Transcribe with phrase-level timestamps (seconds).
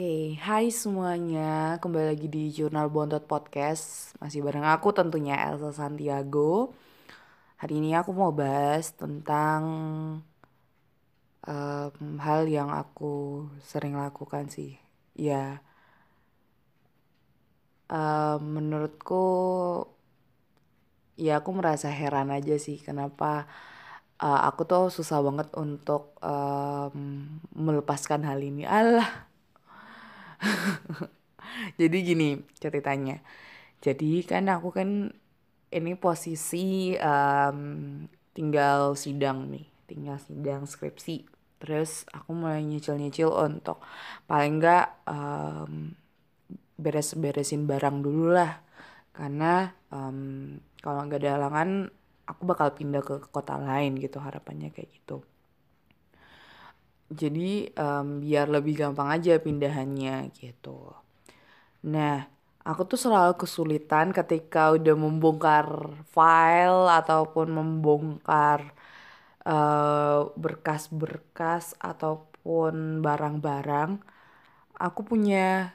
[0.00, 1.76] Oke, hai semuanya.
[1.76, 4.16] Kembali lagi di Jurnal Bontot Podcast.
[4.16, 6.72] Masih bareng aku tentunya Elsa Santiago.
[7.60, 9.60] Hari ini aku mau bahas tentang
[11.44, 14.80] um, hal yang aku sering lakukan sih.
[15.12, 15.60] Ya,
[17.92, 19.28] um, menurutku
[21.20, 23.44] ya aku merasa heran aja sih kenapa
[24.16, 28.64] uh, aku tuh susah banget untuk um, melepaskan hal ini.
[28.64, 29.29] Allah.
[31.80, 33.20] Jadi gini ceritanya.
[33.80, 35.12] Jadi kan aku kan
[35.70, 37.60] ini posisi um,
[38.36, 41.26] tinggal sidang nih, tinggal sidang skripsi.
[41.60, 43.84] Terus aku mulai nyicil-nyicil untuk
[44.24, 45.92] paling enggak um,
[46.80, 48.60] beres-beresin barang dulu lah.
[49.12, 51.70] Karena um, kalau nggak ada halangan
[52.30, 55.20] aku bakal pindah ke kota lain gitu harapannya kayak gitu.
[57.10, 60.94] Jadi um, biar lebih gampang aja pindahannya gitu.
[61.90, 62.28] Nah,
[62.62, 65.66] aku tuh selalu kesulitan ketika udah membongkar
[66.14, 68.74] file ataupun membongkar
[69.40, 73.98] berkas berkas-berkas ataupun barang-barang.
[74.78, 75.74] Aku punya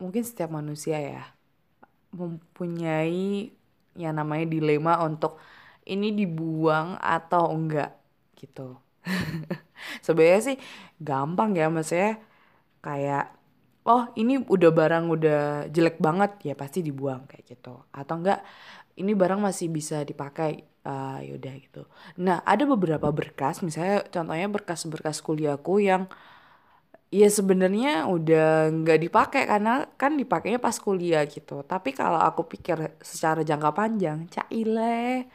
[0.00, 1.24] mungkin setiap manusia ya
[2.12, 3.52] mempunyai
[3.96, 5.40] yang namanya dilema untuk
[5.88, 7.92] ini dibuang atau enggak
[8.36, 8.76] gitu.
[10.04, 10.56] Sebenarnya sih
[11.00, 12.20] gampang ya maksudnya
[12.84, 13.24] kayak
[13.86, 17.74] oh ini udah barang udah jelek banget ya pasti dibuang kayak gitu.
[17.94, 18.42] Atau enggak
[18.96, 21.82] ini barang masih bisa dipakai uh, yaudah gitu.
[22.22, 26.08] Nah ada beberapa berkas misalnya contohnya berkas-berkas kuliahku yang
[27.10, 31.62] ya sebenarnya udah nggak dipakai karena kan dipakainya pas kuliah gitu.
[31.62, 35.30] Tapi kalau aku pikir secara jangka panjang caile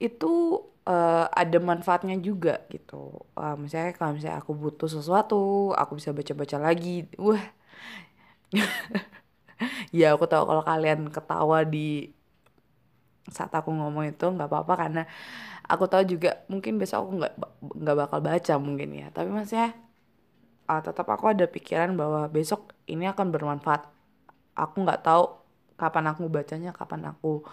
[0.00, 3.24] itu uh, ada manfaatnya juga gitu.
[3.36, 7.08] Uh, misalnya kalau misalnya aku butuh sesuatu, aku bisa baca-baca lagi.
[7.20, 7.44] Wah.
[9.98, 12.10] ya aku tahu kalau kalian ketawa di
[13.30, 15.02] saat aku ngomong itu nggak apa-apa karena
[15.70, 17.34] aku tahu juga mungkin besok aku nggak
[17.78, 19.76] nggak bakal baca mungkin ya tapi maksudnya
[20.66, 23.86] uh, tetap aku ada pikiran bahwa besok ini akan bermanfaat
[24.58, 25.24] aku nggak tahu
[25.78, 27.46] kapan aku bacanya kapan aku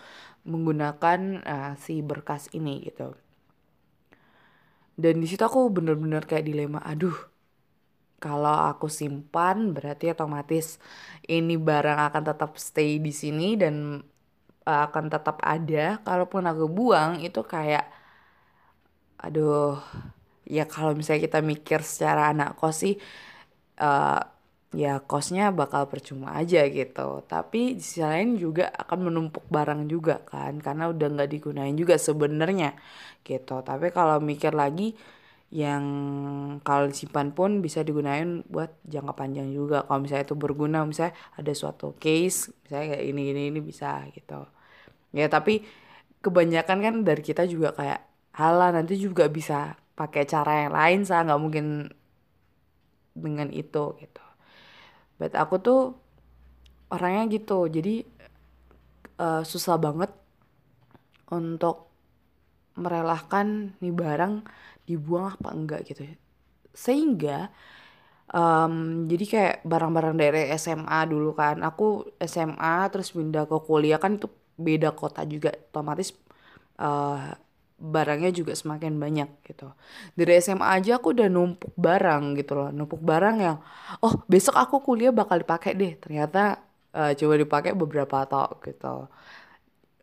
[0.44, 3.14] menggunakan uh, si berkas ini gitu
[5.02, 7.16] dan di situ aku bener-bener kayak dilema aduh
[8.24, 10.66] kalau aku simpan berarti otomatis
[11.34, 13.76] ini barang akan tetap stay di sini dan
[14.70, 16.02] uh, akan tetap ada.
[16.06, 17.84] Kalaupun aku buang itu kayak
[19.26, 19.82] aduh
[20.56, 22.94] ya kalau misalnya kita mikir secara anak kos sih
[23.82, 24.20] uh,
[24.76, 27.24] ya kosnya bakal percuma aja gitu.
[27.28, 31.96] Tapi di sisi lain juga akan menumpuk barang juga kan karena udah nggak digunain juga
[32.00, 32.76] sebenarnya
[33.28, 33.64] gitu.
[33.64, 34.96] Tapi kalau mikir lagi
[35.52, 35.84] yang
[36.68, 39.88] kalau disimpan pun bisa digunain buat jangka panjang juga.
[39.88, 44.44] Kalau misalnya itu berguna misalnya ada suatu case misalnya kayak ini ini ini bisa gitu.
[45.16, 45.64] Ya tapi
[46.24, 48.02] kebanyakan kan dari kita juga kayak
[48.40, 51.66] halah nanti juga bisa pakai cara yang lain sah nggak mungkin
[53.18, 54.27] dengan itu gitu
[55.18, 55.82] but aku tuh
[56.94, 57.68] orangnya gitu.
[57.68, 58.06] Jadi
[59.20, 60.12] uh, susah banget
[61.34, 61.90] untuk
[62.78, 64.34] merelakan nih barang
[64.88, 66.06] dibuang apa enggak gitu.
[66.72, 67.50] Sehingga
[68.32, 71.60] um, jadi kayak barang-barang dari SMA dulu kan.
[71.66, 75.52] Aku SMA terus pindah ke kuliah kan itu beda kota juga.
[75.54, 76.14] Otomatis
[76.80, 77.34] uh,
[77.78, 79.70] barangnya juga semakin banyak gitu
[80.18, 83.58] dari SMA aja aku udah numpuk barang gitu loh numpuk barang yang
[84.02, 86.66] oh besok aku kuliah bakal dipakai deh ternyata
[86.98, 89.06] uh, coba dipakai beberapa tok gitu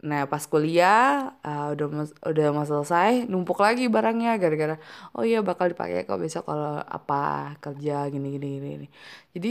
[0.04, 1.86] Nah pas kuliah uh, udah
[2.28, 4.76] udah mau selesai numpuk lagi barangnya gara-gara
[5.16, 8.48] oh iya bakal dipakai kok besok kalau apa kerja gini gini.
[8.60, 8.86] gini.
[9.32, 9.50] Jadi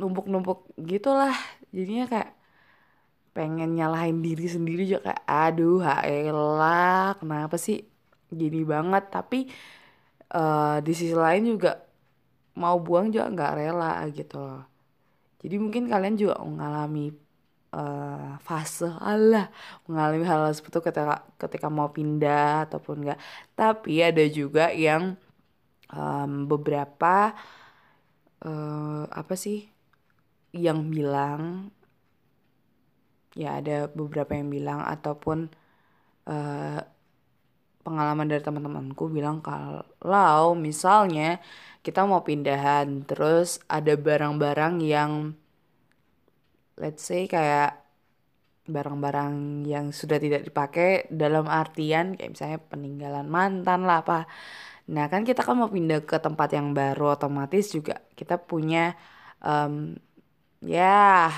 [0.00, 0.58] numpuk-numpuk
[0.90, 1.34] gitulah
[1.70, 2.28] jadinya kayak
[3.36, 7.86] pengen nyalahin diri sendiri juga kayak aduh haelah kenapa sih
[8.30, 9.46] gini banget tapi
[10.34, 11.82] uh, di sisi lain juga
[12.58, 14.62] mau buang juga nggak rela gitu loh.
[15.40, 17.14] Jadi mungkin kalian juga mengalami
[17.74, 19.48] uh, fase Allah
[19.86, 23.18] mengalami hal, hal seperti itu ketika ketika mau pindah ataupun enggak
[23.54, 25.14] tapi ada juga yang
[25.90, 27.34] um, beberapa
[28.44, 29.66] uh, apa sih
[30.50, 31.70] yang bilang
[33.38, 35.50] ya ada beberapa yang bilang ataupun
[36.26, 36.80] uh,
[37.80, 41.40] pengalaman dari teman-temanku bilang kalau misalnya
[41.80, 45.32] kita mau pindahan terus ada barang-barang yang
[46.76, 47.80] let's say kayak
[48.68, 54.30] barang-barang yang sudah tidak dipakai dalam artian kayak misalnya peninggalan mantan lah apa.
[54.94, 58.94] Nah kan kita kan mau pindah ke tempat yang baru otomatis juga kita punya
[59.42, 59.96] um,
[60.60, 60.84] ya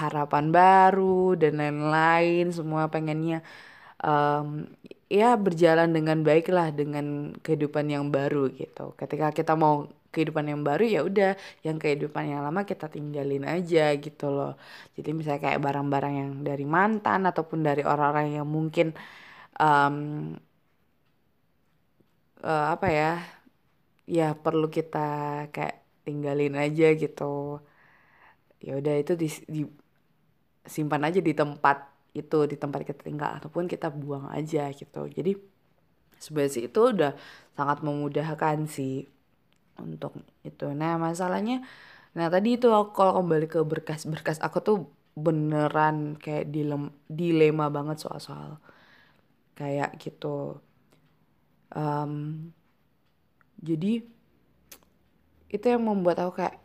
[0.00, 3.36] harapan baru dan lain-lain semua pengennya
[4.04, 4.46] um,
[5.18, 7.06] ya berjalan dengan baik lah dengan
[7.44, 8.80] kehidupan yang baru gitu.
[9.00, 9.74] Ketika kita mau
[10.14, 11.30] kehidupan yang baru ya udah
[11.66, 14.50] yang kehidupan yang lama kita tinggalin aja gitu loh.
[14.96, 18.86] Jadi misalnya kayak barang-barang yang dari mantan ataupun dari orang-orang yang mungkin
[19.60, 19.96] um,
[22.44, 23.08] uh, apa ya
[24.16, 24.98] ya perlu kita
[25.54, 25.74] kayak
[26.04, 27.24] tinggalin aja gitu
[28.62, 29.62] ya udah itu di, di
[30.62, 35.10] simpan aja di tempat itu di tempat kita tinggal ataupun kita buang aja gitu.
[35.10, 35.34] Jadi
[36.22, 37.12] sebenarnya itu udah
[37.58, 39.10] sangat memudahkan sih
[39.82, 40.70] untuk itu.
[40.70, 41.66] Nah masalahnya
[42.12, 44.78] nah tadi itu kalau kembali ke berkas-berkas aku tuh
[45.16, 48.60] beneran kayak dilem, dilema banget soal-soal
[49.56, 50.60] kayak gitu.
[51.72, 52.52] Um,
[53.64, 54.04] jadi
[55.52, 56.56] itu yang membuat aku kayak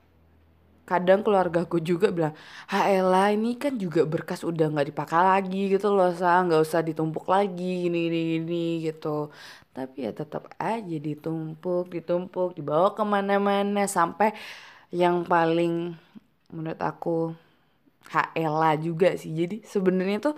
[0.90, 2.34] kadang keluargaku juga bilang
[2.72, 6.42] Haela ini kan juga berkas udah nggak dipakai lagi gitu loh sa.
[6.46, 9.08] Nggak usah ditumpuk lagi gini gini gini gitu.
[9.76, 14.30] Tapi ya tetap aja ditumpuk ditumpuk dibawa ke mana-mana sampai
[15.02, 15.94] yang paling
[16.56, 17.36] menurut aku
[18.14, 19.32] Haela juga sih.
[19.36, 20.36] Jadi sebenarnya tuh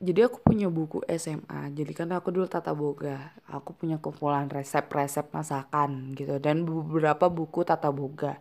[0.00, 3.32] jadi aku punya buku SMA jadi kan aku dulu tata boga.
[3.48, 8.36] Aku punya kumpulan resep-resep masakan gitu dan beberapa buku tata boga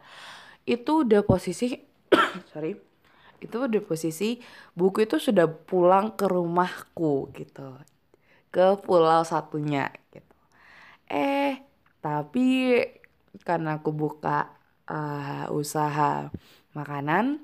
[0.70, 1.74] itu udah posisi
[2.54, 2.78] sorry.
[3.40, 4.38] Itu udah posisi
[4.76, 7.74] buku itu sudah pulang ke rumahku gitu.
[8.54, 10.38] Ke pulau satunya gitu.
[11.10, 11.58] Eh
[12.00, 12.78] tapi
[13.42, 14.52] karena aku buka
[14.90, 16.30] uh, usaha
[16.74, 17.44] makanan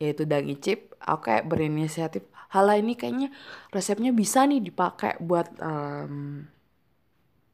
[0.00, 3.28] yaitu Dangi Chip aku kayak berinisiatif hal ini kayaknya
[3.70, 6.44] resepnya bisa nih dipakai buat um,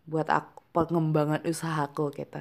[0.06, 2.40] buat aku pengembangan usahaku gitu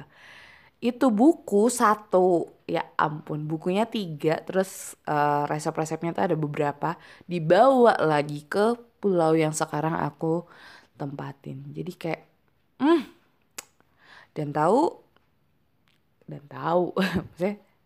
[0.80, 2.52] itu buku satu.
[2.66, 6.98] Ya ampun bukunya tiga terus uh, resep-resepnya tuh ada beberapa.
[7.30, 10.44] Dibawa lagi ke pulau yang sekarang aku
[10.98, 11.62] tempatin.
[11.70, 12.22] Jadi kayak
[12.82, 13.02] hmm.
[14.34, 14.82] Dan tahu
[16.26, 16.92] dan tahu.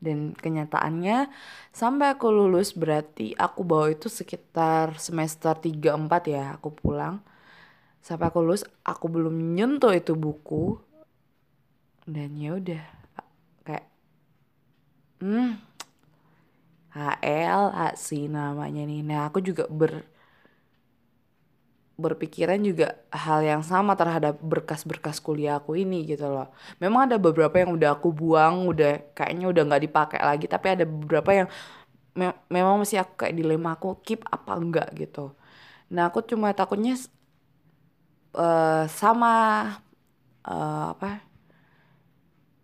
[0.00, 1.28] Dan kenyataannya
[1.76, 7.20] sampai aku lulus berarti aku bawa itu sekitar semester 3 4 ya aku pulang.
[8.00, 10.80] Sampai aku lulus aku belum nyentuh itu buku
[12.10, 12.84] dan ya udah
[13.62, 13.86] kayak
[15.22, 15.50] hmm
[16.90, 20.02] HL sih namanya nih nah aku juga ber
[22.00, 26.48] berpikiran juga hal yang sama terhadap berkas-berkas kuliah aku ini gitu loh.
[26.80, 30.88] Memang ada beberapa yang udah aku buang, udah kayaknya udah nggak dipakai lagi, tapi ada
[30.88, 31.48] beberapa yang
[32.16, 35.36] me memang masih aku kayak dilema aku keep apa enggak gitu.
[35.92, 36.96] Nah aku cuma takutnya
[38.34, 39.34] uh, sama
[40.48, 41.29] uh, apa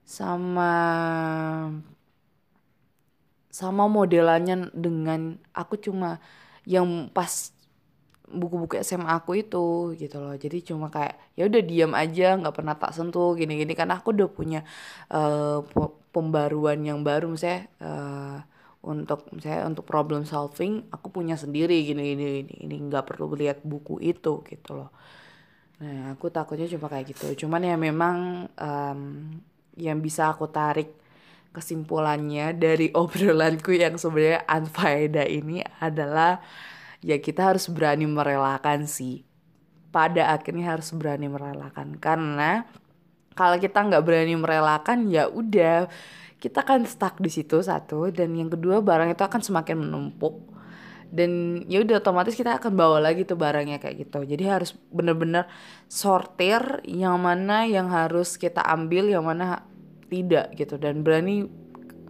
[0.07, 0.73] sama
[3.51, 6.23] sama modelannya dengan aku cuma
[6.63, 7.51] yang pas
[8.27, 10.35] buku-buku SMA aku itu gitu loh.
[10.39, 13.73] Jadi cuma kayak ya udah diam aja nggak pernah tak sentuh gini-gini.
[13.75, 14.61] Karena aku udah punya
[15.11, 15.63] uh,
[16.15, 17.33] pembaruan yang baru.
[17.33, 18.39] Misalnya uh,
[18.87, 24.43] untuk misalnya untuk problem solving aku punya sendiri gini-gini ini nggak perlu lihat buku itu
[24.47, 24.91] gitu loh.
[25.83, 27.47] Nah aku takutnya cuma kayak gitu.
[27.47, 29.01] Cuman ya memang um,
[29.77, 30.93] yang bisa aku tarik
[31.53, 36.41] kesimpulannya dari obrolanku yang sebenarnya unfaedah ini adalah
[37.01, 39.25] ya kita harus berani merelakan sih.
[39.93, 41.97] Pada akhirnya harus berani merelakan.
[41.97, 42.69] Karena
[43.33, 45.89] kalau kita nggak berani merelakan ya udah
[46.37, 50.56] kita kan stuck di situ satu dan yang kedua barang itu akan semakin menumpuk
[51.11, 54.27] dan ya udah otomatis kita akan bawa lagi tuh barangnya kayak gitu.
[54.27, 55.47] Jadi harus bener-bener
[55.87, 59.63] sortir yang mana yang harus kita ambil yang mana
[60.11, 60.75] tidak gitu.
[60.77, 61.47] Dan berani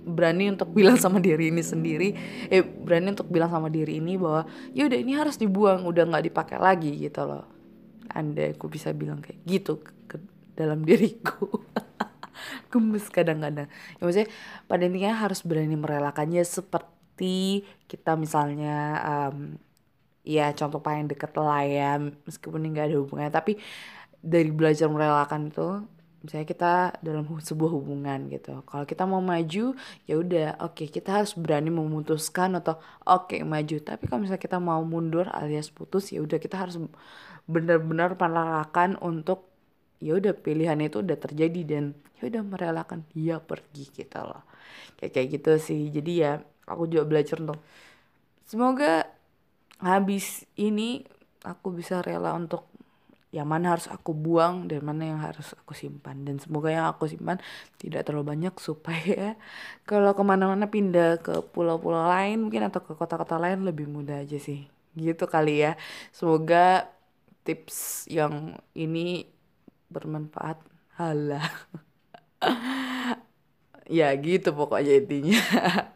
[0.07, 2.15] berani untuk bilang sama diri ini sendiri
[2.47, 6.25] eh berani untuk bilang sama diri ini bahwa ya udah ini harus dibuang udah nggak
[6.33, 7.45] dipakai lagi gitu loh.
[8.09, 10.17] Anda aku bisa bilang kayak gitu ke, ke
[10.57, 11.51] dalam diriku.
[12.71, 13.69] Gemes kadang-kadang.
[13.69, 14.29] Ya maksudnya
[14.71, 19.57] pada intinya harus berani merelakannya seperti seperti kita misalnya um,
[20.21, 21.97] ya contoh paling deket lah ya
[22.29, 23.57] meskipun ini gak ada hubungannya tapi
[24.21, 25.81] dari belajar merelakan itu
[26.21, 28.61] misalnya kita dalam sebuah hubungan gitu.
[28.69, 29.73] Kalau kita mau maju
[30.05, 32.77] ya udah oke okay, kita harus berani memutuskan atau
[33.09, 33.77] oke okay, maju.
[33.81, 36.77] Tapi kalau misalnya kita mau mundur alias putus ya udah kita harus
[37.49, 39.49] benar-benar merelakan untuk
[40.05, 41.85] ya udah pilihan itu udah terjadi dan
[42.21, 44.43] ya udah merelakan dia pergi gitu loh.
[44.99, 45.83] Kayak kayak gitu sih.
[45.95, 47.63] Jadi ya aku juga belajar untuk
[48.47, 49.07] semoga
[49.81, 51.05] habis ini
[51.47, 52.67] aku bisa rela untuk
[53.35, 56.25] yang mana harus aku buang dan mana yang harus aku simpan.
[56.25, 57.37] Dan semoga yang aku simpan
[57.77, 59.37] tidak terlalu banyak supaya
[59.85, 64.41] kalau ke mana-mana pindah ke pulau-pulau lain mungkin atau ke kota-kota lain lebih mudah aja
[64.41, 64.65] sih.
[64.97, 65.77] Gitu kali ya.
[66.15, 66.89] Semoga
[67.45, 69.29] tips yang ini
[69.93, 70.59] bermanfaat.
[70.97, 71.45] Halah.
[73.87, 75.39] Ya gitu pokoknya intinya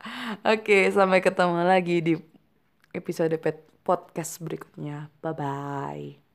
[0.50, 2.14] oke sampai ketemu lagi di
[2.90, 3.34] episode
[3.86, 5.06] podcast berikutnya.
[5.22, 6.29] Bye bye